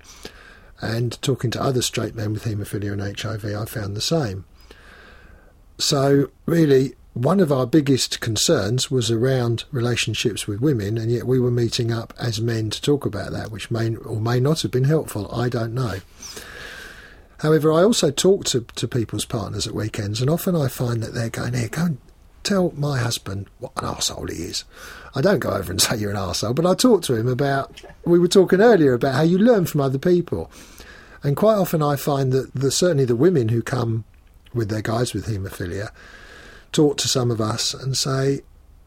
And 0.80 1.20
talking 1.22 1.50
to 1.50 1.62
other 1.62 1.82
straight 1.82 2.14
men 2.14 2.32
with 2.32 2.44
haemophilia 2.44 2.92
and 2.92 3.18
HIV, 3.20 3.44
I 3.44 3.64
found 3.64 3.96
the 3.96 4.00
same. 4.00 4.44
So, 5.78 6.30
really, 6.46 6.94
one 7.14 7.40
of 7.40 7.52
our 7.52 7.66
biggest 7.66 8.20
concerns 8.20 8.90
was 8.90 9.10
around 9.10 9.64
relationships 9.70 10.46
with 10.46 10.62
women, 10.62 10.96
and 10.96 11.10
yet 11.10 11.26
we 11.26 11.38
were 11.38 11.50
meeting 11.50 11.92
up 11.92 12.14
as 12.18 12.40
men 12.40 12.70
to 12.70 12.80
talk 12.80 13.04
about 13.04 13.32
that, 13.32 13.50
which 13.50 13.70
may 13.70 13.94
or 13.96 14.18
may 14.18 14.40
not 14.40 14.62
have 14.62 14.70
been 14.70 14.84
helpful. 14.84 15.32
I 15.34 15.50
don't 15.50 15.74
know. 15.74 15.96
However, 17.40 17.72
I 17.72 17.82
also 17.82 18.10
talk 18.10 18.44
to, 18.46 18.62
to 18.76 18.88
people's 18.88 19.26
partners 19.26 19.66
at 19.66 19.74
weekends, 19.74 20.20
and 20.20 20.30
often 20.30 20.56
I 20.56 20.68
find 20.68 21.02
that 21.02 21.12
they're 21.12 21.28
going, 21.28 21.52
Here, 21.52 21.68
go 21.68 21.84
and 21.84 21.98
tell 22.44 22.72
my 22.76 22.98
husband 22.98 23.46
what 23.58 23.72
an 23.76 23.88
arsehole 23.88 24.30
he 24.30 24.44
is. 24.44 24.64
I 25.14 25.20
don't 25.20 25.40
go 25.40 25.50
over 25.50 25.70
and 25.70 25.82
say 25.82 25.96
you're 25.96 26.12
an 26.12 26.16
arsehole, 26.16 26.54
but 26.54 26.66
I 26.66 26.74
talk 26.74 27.02
to 27.02 27.14
him 27.14 27.28
about, 27.28 27.82
we 28.04 28.18
were 28.18 28.28
talking 28.28 28.62
earlier 28.62 28.94
about 28.94 29.14
how 29.16 29.22
you 29.22 29.38
learn 29.38 29.66
from 29.66 29.82
other 29.82 29.98
people. 29.98 30.50
And 31.22 31.36
quite 31.36 31.56
often 31.56 31.82
I 31.82 31.96
find 31.96 32.32
that 32.32 32.54
the, 32.54 32.70
certainly 32.70 33.04
the 33.04 33.16
women 33.16 33.50
who 33.50 33.60
come 33.60 34.04
with 34.54 34.70
their 34.70 34.82
guys 34.82 35.12
with 35.12 35.26
haemophilia 35.26 35.90
talk 36.72 36.96
to 36.98 37.08
some 37.08 37.30
of 37.30 37.40
us 37.40 37.74
and 37.74 37.96
say, 37.96 38.40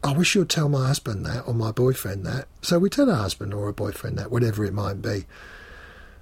I 0.04 0.12
wish 0.12 0.34
you'd 0.34 0.50
tell 0.50 0.68
my 0.68 0.88
husband 0.88 1.24
that 1.26 1.46
or 1.46 1.54
my 1.54 1.72
boyfriend 1.72 2.26
that. 2.26 2.48
So 2.62 2.78
we 2.78 2.90
tell 2.90 3.10
our 3.10 3.16
husband 3.16 3.54
or 3.54 3.68
a 3.68 3.72
boyfriend 3.72 4.18
that, 4.18 4.30
whatever 4.30 4.64
it 4.64 4.74
might 4.74 5.00
be. 5.00 5.24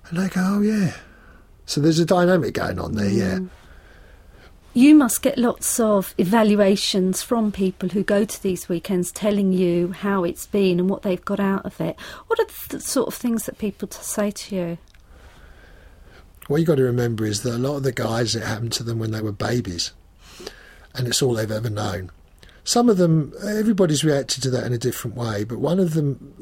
And 0.09 0.19
they 0.19 0.29
go, 0.29 0.41
oh, 0.43 0.61
yeah. 0.61 0.95
So 1.67 1.81
there's 1.81 1.99
a 1.99 2.05
dynamic 2.07 2.55
going 2.55 2.79
on 2.79 2.93
there, 2.95 3.09
yeah. 3.09 3.35
Mm. 3.37 3.51
You 4.77 4.97
must 4.97 5.23
get 5.23 5.39
lots 5.39 5.79
of 5.79 6.15
evaluations 6.19 7.23
from 7.23 7.53
people 7.53 7.91
who 7.91 8.03
go 8.03 8.25
to 8.25 8.43
these 8.43 8.69
weekends 8.69 9.13
telling 9.13 9.53
you 9.53 9.93
how 9.93 10.25
it's 10.25 10.47
been 10.47 10.81
and 10.81 10.91
what 10.91 11.03
they've 11.03 11.25
got 11.25 11.39
out 11.39 11.65
of 11.65 11.81
it. 11.81 11.97
What 12.27 12.41
are 12.41 12.47
the 12.71 12.81
sort 12.81 13.07
of 13.07 13.15
things 13.15 13.47
that 13.47 13.57
people 13.57 13.89
say 13.91 14.33
to 14.33 14.57
you? 14.57 14.79
What 16.49 16.57
you've 16.57 16.67
got 16.67 16.75
to 16.77 16.83
remember 16.83 17.25
is 17.25 17.43
that 17.43 17.55
a 17.55 17.59
lot 17.59 17.77
of 17.77 17.83
the 17.85 17.93
guys, 17.93 18.35
it 18.35 18.43
happened 18.43 18.73
to 18.73 18.83
them 18.83 18.99
when 18.99 19.13
they 19.13 19.23
were 19.23 19.33
babies, 19.33 19.93
and 20.95 21.07
it's 21.07 21.23
all 21.23 21.35
they've 21.35 21.51
ever 21.51 21.71
known. 21.71 22.11
Some 22.65 22.89
of 22.89 22.97
them, 22.97 23.33
everybody's 23.45 24.05
reacted 24.05 24.43
to 24.45 24.51
that 24.51 24.65
in 24.65 24.73
a 24.73 24.79
different 24.79 25.17
way, 25.17 25.45
but 25.45 25.59
one 25.59 25.79
of 25.79 25.95
them, 25.95 26.35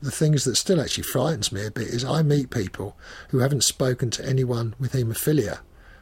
the 0.00 0.10
things 0.10 0.44
that 0.44 0.56
still 0.56 0.80
actually 0.80 1.04
frightens 1.04 1.52
me 1.52 1.66
a 1.66 1.70
bit 1.70 1.88
is 1.88 2.04
I 2.04 2.22
meet 2.22 2.50
people 2.50 2.96
who 3.28 3.38
haven't 3.38 3.64
spoken 3.64 4.10
to 4.12 4.26
anyone 4.26 4.74
with 4.78 4.92
haemophilia 4.92 5.58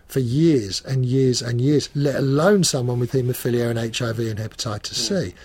for 0.06 0.20
years 0.20 0.82
and 0.82 1.04
years 1.04 1.42
and 1.42 1.60
years, 1.60 1.90
let 1.94 2.16
alone 2.16 2.62
someone 2.62 3.00
with 3.00 3.12
haemophilia 3.12 3.70
and 3.70 3.78
HIV 3.78 4.20
and 4.20 4.38
hepatitis 4.38 4.94
C. 4.94 5.30
Hmm. 5.30 5.36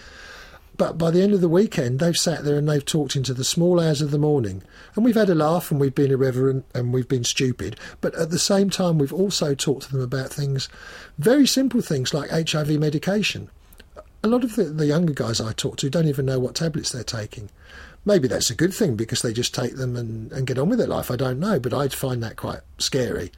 But 0.81 0.97
by 0.97 1.11
the 1.11 1.21
end 1.21 1.35
of 1.35 1.41
the 1.41 1.47
weekend, 1.47 1.99
they've 1.99 2.17
sat 2.17 2.43
there 2.43 2.57
and 2.57 2.67
they've 2.67 2.83
talked 2.83 3.15
into 3.15 3.35
the 3.35 3.43
small 3.43 3.79
hours 3.79 4.01
of 4.01 4.09
the 4.09 4.17
morning. 4.17 4.63
And 4.95 5.05
we've 5.05 5.13
had 5.13 5.29
a 5.29 5.35
laugh 5.35 5.69
and 5.69 5.79
we've 5.79 5.93
been 5.93 6.09
irreverent 6.09 6.65
and 6.73 6.91
we've 6.91 7.07
been 7.07 7.23
stupid. 7.23 7.79
But 8.01 8.15
at 8.15 8.31
the 8.31 8.39
same 8.39 8.71
time, 8.71 8.97
we've 8.97 9.13
also 9.13 9.53
talked 9.53 9.83
to 9.83 9.91
them 9.91 10.01
about 10.01 10.33
things, 10.33 10.69
very 11.19 11.45
simple 11.45 11.81
things 11.81 12.15
like 12.15 12.31
HIV 12.31 12.79
medication. 12.79 13.51
A 14.23 14.27
lot 14.27 14.43
of 14.43 14.55
the, 14.55 14.63
the 14.63 14.87
younger 14.87 15.13
guys 15.13 15.39
I 15.39 15.53
talk 15.53 15.77
to 15.77 15.89
don't 15.91 16.07
even 16.07 16.25
know 16.25 16.39
what 16.39 16.55
tablets 16.55 16.91
they're 16.91 17.03
taking. 17.03 17.51
Maybe 18.03 18.27
that's 18.27 18.49
a 18.49 18.55
good 18.55 18.73
thing 18.73 18.95
because 18.95 19.21
they 19.21 19.33
just 19.33 19.53
take 19.53 19.75
them 19.75 19.95
and, 19.95 20.31
and 20.31 20.47
get 20.47 20.57
on 20.57 20.69
with 20.69 20.79
their 20.79 20.87
life. 20.87 21.11
I 21.11 21.15
don't 21.15 21.39
know, 21.39 21.59
but 21.59 21.75
I'd 21.75 21.93
find 21.93 22.23
that 22.23 22.37
quite 22.37 22.61
scary. 22.79 23.31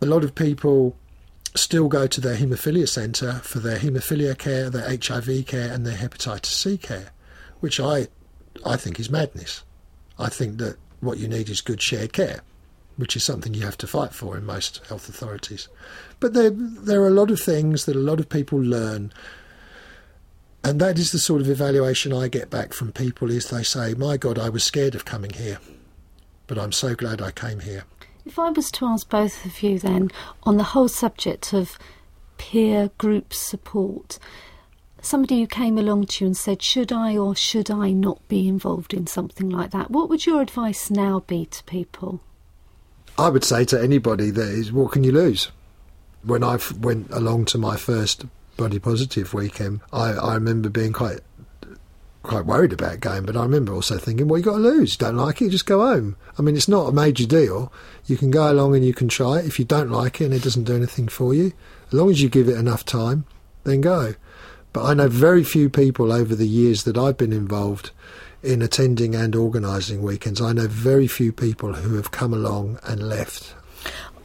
A 0.00 0.06
lot 0.06 0.24
of 0.24 0.34
people 0.34 0.96
still 1.54 1.88
go 1.88 2.06
to 2.06 2.20
their 2.20 2.36
haemophilia 2.36 2.88
centre 2.88 3.34
for 3.44 3.60
their 3.60 3.78
haemophilia 3.78 4.36
care, 4.36 4.68
their 4.68 4.88
HIV 4.88 5.46
care, 5.46 5.72
and 5.72 5.86
their 5.86 5.96
hepatitis 5.96 6.46
C 6.46 6.76
care, 6.76 7.10
which 7.60 7.78
I, 7.78 8.08
I 8.66 8.76
think 8.76 8.98
is 8.98 9.10
madness. 9.10 9.62
I 10.18 10.28
think 10.28 10.58
that 10.58 10.76
what 11.00 11.18
you 11.18 11.28
need 11.28 11.48
is 11.48 11.60
good 11.60 11.80
shared 11.80 12.12
care, 12.12 12.40
which 12.96 13.16
is 13.16 13.24
something 13.24 13.54
you 13.54 13.64
have 13.64 13.78
to 13.78 13.86
fight 13.86 14.12
for 14.12 14.36
in 14.36 14.44
most 14.44 14.84
health 14.88 15.08
authorities. 15.08 15.68
But 16.20 16.34
there, 16.34 16.50
there 16.50 17.02
are 17.02 17.08
a 17.08 17.12
lot 17.12 17.30
of 17.30 17.40
things 17.40 17.84
that 17.84 17.96
a 17.96 18.00
lot 18.00 18.20
of 18.20 18.28
people 18.28 18.58
learn. 18.58 19.12
And 20.64 20.80
that 20.80 20.98
is 20.98 21.12
the 21.12 21.18
sort 21.18 21.40
of 21.40 21.50
evaluation 21.50 22.12
I 22.12 22.28
get 22.28 22.50
back 22.50 22.72
from 22.72 22.90
people 22.90 23.30
is 23.30 23.50
they 23.50 23.62
say, 23.62 23.94
My 23.94 24.16
God, 24.16 24.38
I 24.38 24.48
was 24.48 24.64
scared 24.64 24.94
of 24.94 25.04
coming 25.04 25.32
here, 25.32 25.58
but 26.46 26.58
I'm 26.58 26.72
so 26.72 26.94
glad 26.94 27.20
I 27.20 27.30
came 27.30 27.60
here. 27.60 27.84
If 28.26 28.38
I 28.38 28.50
was 28.50 28.70
to 28.72 28.86
ask 28.86 29.08
both 29.08 29.44
of 29.44 29.62
you 29.62 29.78
then 29.78 30.10
on 30.44 30.56
the 30.56 30.62
whole 30.64 30.88
subject 30.88 31.52
of 31.52 31.78
peer 32.38 32.90
group 32.96 33.34
support, 33.34 34.18
somebody 35.02 35.40
who 35.40 35.46
came 35.46 35.76
along 35.76 36.06
to 36.06 36.24
you 36.24 36.28
and 36.28 36.36
said, 36.36 36.62
Should 36.62 36.90
I 36.90 37.16
or 37.16 37.36
should 37.36 37.70
I 37.70 37.92
not 37.92 38.26
be 38.28 38.48
involved 38.48 38.94
in 38.94 39.06
something 39.06 39.50
like 39.50 39.70
that? 39.72 39.90
What 39.90 40.08
would 40.08 40.24
your 40.24 40.40
advice 40.40 40.90
now 40.90 41.20
be 41.20 41.46
to 41.46 41.62
people? 41.64 42.20
I 43.18 43.28
would 43.28 43.44
say 43.44 43.64
to 43.66 43.80
anybody 43.80 44.30
that 44.30 44.48
is, 44.48 44.72
what 44.72 44.92
can 44.92 45.04
you 45.04 45.12
lose? 45.12 45.50
When 46.24 46.42
I 46.42 46.58
went 46.80 47.10
along 47.10 47.44
to 47.46 47.58
my 47.58 47.76
first 47.76 48.24
body 48.56 48.78
positive 48.78 49.34
weekend, 49.34 49.80
I, 49.92 50.12
I 50.12 50.34
remember 50.34 50.68
being 50.68 50.92
quite 50.92 51.20
quite 52.24 52.46
worried 52.46 52.72
about 52.72 53.00
going, 53.00 53.24
but 53.24 53.36
I 53.36 53.42
remember 53.42 53.72
also 53.72 53.98
thinking, 53.98 54.28
well, 54.28 54.38
you 54.38 54.44
got 54.44 54.52
to 54.52 54.58
lose. 54.58 54.96
Don't 54.96 55.16
like 55.16 55.40
it, 55.40 55.50
just 55.50 55.66
go 55.66 55.80
home. 55.80 56.16
I 56.38 56.42
mean, 56.42 56.56
it's 56.56 56.68
not 56.68 56.88
a 56.88 56.92
major 56.92 57.26
deal. 57.26 57.72
You 58.06 58.16
can 58.16 58.30
go 58.30 58.50
along 58.50 58.74
and 58.74 58.84
you 58.84 58.94
can 58.94 59.08
try 59.08 59.38
it. 59.38 59.46
If 59.46 59.58
you 59.58 59.64
don't 59.64 59.90
like 59.90 60.20
it 60.20 60.24
and 60.24 60.34
it 60.34 60.42
doesn't 60.42 60.64
do 60.64 60.76
anything 60.76 61.08
for 61.08 61.34
you, 61.34 61.52
as 61.86 61.92
long 61.92 62.10
as 62.10 62.22
you 62.22 62.28
give 62.28 62.48
it 62.48 62.58
enough 62.58 62.84
time, 62.84 63.24
then 63.64 63.80
go. 63.80 64.14
But 64.72 64.84
I 64.84 64.94
know 64.94 65.08
very 65.08 65.44
few 65.44 65.70
people 65.70 66.12
over 66.12 66.34
the 66.34 66.48
years 66.48 66.84
that 66.84 66.98
I've 66.98 67.16
been 67.16 67.32
involved 67.32 67.92
in 68.42 68.60
attending 68.60 69.14
and 69.14 69.34
organising 69.34 70.02
weekends. 70.02 70.40
I 70.40 70.52
know 70.52 70.66
very 70.66 71.06
few 71.06 71.32
people 71.32 71.74
who 71.74 71.96
have 71.96 72.10
come 72.10 72.34
along 72.34 72.78
and 72.82 73.08
left. 73.08 73.54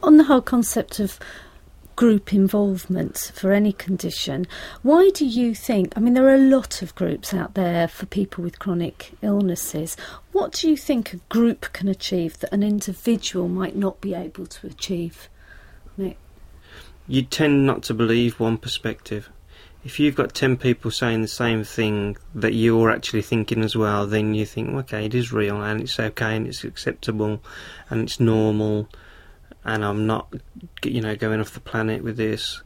On 0.02 0.16
the 0.16 0.24
whole 0.24 0.42
concept 0.42 0.98
of 0.98 1.18
group 2.00 2.32
involvement 2.32 3.30
for 3.34 3.52
any 3.52 3.74
condition, 3.74 4.46
why 4.80 5.10
do 5.12 5.26
you 5.26 5.54
think? 5.54 5.92
I 5.94 6.00
mean, 6.00 6.14
there 6.14 6.26
are 6.26 6.34
a 6.34 6.38
lot 6.38 6.80
of 6.80 6.94
groups 6.94 7.34
out 7.34 7.52
there 7.52 7.86
for 7.86 8.06
people 8.06 8.42
with 8.42 8.58
chronic 8.58 9.12
illnesses. 9.20 9.98
What 10.32 10.52
do 10.52 10.70
you 10.70 10.78
think 10.78 11.12
a 11.12 11.18
group 11.28 11.74
can 11.74 11.88
achieve 11.88 12.38
that 12.38 12.54
an 12.54 12.62
individual 12.62 13.48
might 13.48 13.76
not 13.76 14.00
be 14.00 14.14
able 14.14 14.46
to 14.46 14.66
achieve? 14.66 15.28
Nick? 15.98 16.16
You 17.06 17.20
tend 17.20 17.66
not 17.66 17.82
to 17.82 17.92
believe 17.92 18.40
one 18.40 18.56
perspective. 18.56 19.28
if 19.84 20.00
you've 20.00 20.16
got 20.16 20.32
10 20.32 20.56
people 20.56 20.90
saying 20.90 21.20
the 21.20 21.28
same 21.28 21.64
thing 21.64 22.16
that 22.34 22.54
you're 22.54 22.90
actually 22.90 23.20
thinking 23.20 23.62
as 23.62 23.76
well, 23.76 24.06
then 24.06 24.32
you 24.32 24.46
think, 24.46 24.70
okay, 24.70 25.04
it 25.04 25.14
is 25.14 25.34
real 25.34 25.60
and 25.60 25.82
it's 25.82 26.00
okay 26.00 26.34
and 26.34 26.46
it's 26.46 26.64
acceptable 26.64 27.42
and 27.90 28.00
it's 28.00 28.18
normal 28.18 28.88
and 29.64 29.84
I'm 29.84 30.06
not, 30.06 30.32
you 30.84 31.00
know, 31.00 31.16
going 31.16 31.40
off 31.40 31.52
the 31.52 31.60
planet 31.60 32.02
with 32.02 32.16
this. 32.16 32.62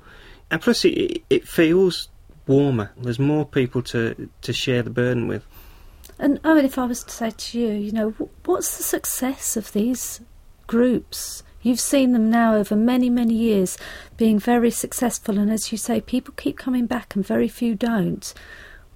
And 0.51 0.61
plus, 0.61 0.85
it, 0.85 1.23
it 1.31 1.49
feels 1.49 2.09
warmer. 2.47 2.93
There's 2.97 3.19
more 3.19 3.47
people 3.47 3.83
to, 3.83 4.29
to 4.43 4.53
share 4.53 4.83
the 4.83 4.91
burden 4.91 5.27
with. 5.27 5.47
And 6.19 6.39
I 6.45 6.55
mean, 6.55 6.65
if 6.65 6.79
I 6.79 6.85
was 6.85 7.03
to 7.05 7.11
say 7.11 7.31
to 7.31 7.59
you, 7.59 7.73
you 7.73 7.93
know, 7.93 8.11
what's 8.45 8.77
the 8.77 8.83
success 8.83 9.57
of 9.57 9.73
these 9.73 10.21
groups? 10.67 11.43
You've 11.63 11.81
seen 11.81 12.13
them 12.13 12.31
now 12.31 12.55
over 12.55 12.77
many, 12.77 13.09
many 13.09 13.35
years 13.35 13.79
being 14.17 14.39
very 14.39 14.71
successful, 14.71 15.39
and 15.39 15.51
as 15.51 15.73
you 15.73 15.79
say, 15.79 16.01
people 16.01 16.35
keep 16.37 16.59
coming 16.59 16.87
back 16.87 17.17
and 17.17 17.27
very 17.27 17.49
few 17.49 17.75
don't. 17.75 18.33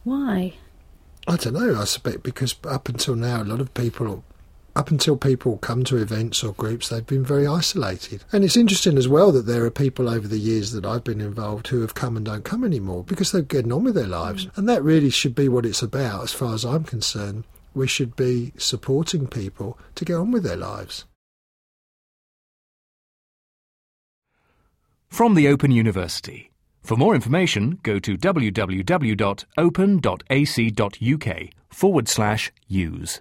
Why? 0.04 0.54
I 1.26 1.36
don't 1.36 1.54
know. 1.54 1.74
I 1.74 1.80
suspect 1.80 2.22
because 2.22 2.54
up 2.64 2.88
until 2.88 3.14
now, 3.14 3.42
a 3.42 3.44
lot 3.44 3.60
of 3.60 3.72
people, 3.72 4.22
up 4.78 4.90
until 4.92 5.16
people 5.16 5.58
come 5.58 5.82
to 5.82 5.96
events 5.96 6.44
or 6.44 6.52
groups, 6.52 6.88
they've 6.88 7.04
been 7.04 7.24
very 7.24 7.48
isolated. 7.48 8.22
And 8.30 8.44
it's 8.44 8.56
interesting 8.56 8.96
as 8.96 9.08
well 9.08 9.32
that 9.32 9.44
there 9.44 9.64
are 9.64 9.72
people 9.72 10.08
over 10.08 10.28
the 10.28 10.38
years 10.38 10.70
that 10.70 10.86
I've 10.86 11.02
been 11.02 11.20
involved 11.20 11.66
who 11.66 11.80
have 11.80 11.94
come 11.94 12.16
and 12.16 12.24
don't 12.24 12.44
come 12.44 12.62
anymore 12.62 13.02
because 13.02 13.32
they're 13.32 13.42
getting 13.42 13.72
on 13.72 13.82
with 13.82 13.96
their 13.96 14.06
lives. 14.06 14.46
Mm. 14.46 14.58
And 14.58 14.68
that 14.68 14.84
really 14.84 15.10
should 15.10 15.34
be 15.34 15.48
what 15.48 15.66
it's 15.66 15.82
about, 15.82 16.22
as 16.22 16.32
far 16.32 16.54
as 16.54 16.64
I'm 16.64 16.84
concerned. 16.84 17.42
We 17.74 17.88
should 17.88 18.14
be 18.14 18.52
supporting 18.56 19.26
people 19.26 19.76
to 19.96 20.04
get 20.04 20.14
on 20.14 20.30
with 20.30 20.44
their 20.44 20.56
lives. 20.56 21.06
From 25.08 25.34
the 25.34 25.48
Open 25.48 25.72
University. 25.72 26.52
For 26.82 26.96
more 26.96 27.16
information, 27.16 27.80
go 27.82 27.98
to 27.98 28.16
www.open.ac.uk 28.16 29.08
forward 31.70 32.08
slash 32.08 32.52
use. 32.68 33.20